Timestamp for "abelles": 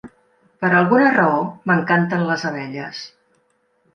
2.53-3.03